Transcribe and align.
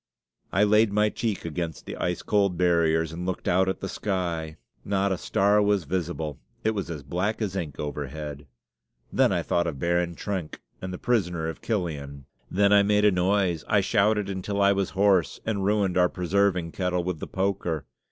I 0.51 0.63
laid 0.63 0.91
my 0.91 1.09
cheek 1.09 1.45
against 1.45 1.85
the 1.85 1.95
ice 1.97 2.23
cold 2.23 2.57
barriers 2.57 3.11
and 3.11 3.23
looked 3.23 3.47
out 3.47 3.69
at 3.69 3.81
the 3.81 3.87
sky; 3.87 4.57
not 4.83 5.11
a 5.11 5.17
star 5.19 5.61
was 5.61 5.83
visible; 5.83 6.39
it 6.63 6.71
was 6.71 6.89
as 6.89 7.03
black 7.03 7.39
as 7.39 7.55
ink 7.55 7.79
overhead. 7.79 8.47
Then 9.13 9.31
I 9.31 9.43
thought 9.43 9.67
of 9.67 9.77
Baron 9.77 10.15
Trenck 10.15 10.59
and 10.81 10.91
the 10.91 10.97
prisoner 10.97 11.47
of 11.49 11.61
Chillon. 11.61 12.25
Then 12.49 12.73
I 12.73 12.81
made 12.81 13.05
a 13.05 13.11
noise. 13.11 13.63
I 13.67 13.81
shouted 13.81 14.27
until 14.27 14.59
I 14.59 14.71
was 14.71 14.89
hoarse, 14.97 15.39
and 15.45 15.63
ruined 15.65 15.99
our 15.99 16.09
preserving 16.09 16.71
kettle 16.71 17.03
with 17.03 17.19
the 17.19 17.27
poker. 17.27 17.85